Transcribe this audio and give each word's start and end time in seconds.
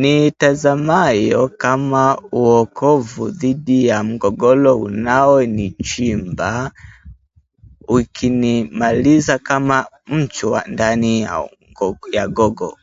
niitazamayo 0.00 1.42
kama 1.48 2.16
uokovu 2.32 3.30
dhidi 3.30 3.86
ya 3.86 4.02
mgogoro 4.04 4.76
unaonichimba 4.80 6.72
ukinimaliza 7.88 9.38
kama 9.38 9.86
mchwa 10.06 10.64
ndani 10.66 11.28
ya 12.12 12.28
gogo 12.28 12.78